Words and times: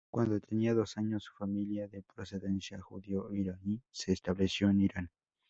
Cuando 0.11 0.39
tenía 0.39 0.73
dos 0.73 0.97
años, 0.97 1.25
su 1.25 1.33
familia, 1.35 1.87
de 1.87 2.01
procedencia 2.01 2.81
judío-iraní, 2.81 3.79
se 3.91 4.13
estableció 4.13 4.67
en 4.71 4.81
Irán. 4.81 5.11